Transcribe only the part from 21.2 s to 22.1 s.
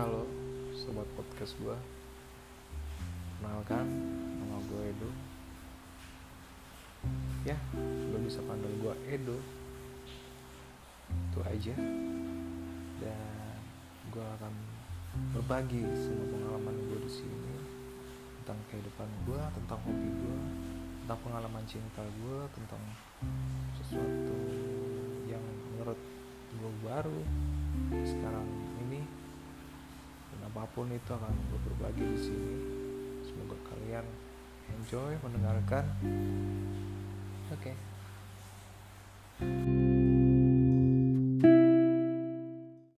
pengalaman cinta